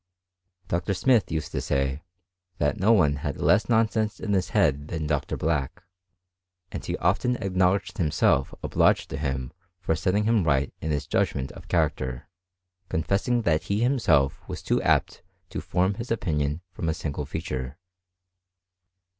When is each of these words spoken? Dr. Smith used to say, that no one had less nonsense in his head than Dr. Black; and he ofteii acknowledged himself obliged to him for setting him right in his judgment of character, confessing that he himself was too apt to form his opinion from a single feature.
Dr. 0.67 0.95
Smith 0.95 1.31
used 1.31 1.51
to 1.51 1.61
say, 1.61 2.01
that 2.57 2.79
no 2.79 2.91
one 2.91 3.17
had 3.17 3.37
less 3.37 3.69
nonsense 3.69 4.19
in 4.19 4.33
his 4.33 4.49
head 4.49 4.87
than 4.87 5.05
Dr. 5.05 5.37
Black; 5.37 5.83
and 6.71 6.83
he 6.83 6.97
ofteii 6.97 7.39
acknowledged 7.39 7.99
himself 7.99 8.51
obliged 8.63 9.11
to 9.11 9.17
him 9.17 9.53
for 9.79 9.95
setting 9.95 10.23
him 10.23 10.43
right 10.43 10.73
in 10.81 10.89
his 10.89 11.05
judgment 11.05 11.51
of 11.51 11.67
character, 11.67 12.27
confessing 12.89 13.43
that 13.43 13.65
he 13.65 13.81
himself 13.81 14.41
was 14.49 14.63
too 14.63 14.81
apt 14.81 15.21
to 15.51 15.61
form 15.61 15.93
his 15.93 16.09
opinion 16.09 16.61
from 16.71 16.89
a 16.89 16.95
single 16.95 17.27
feature. 17.27 17.77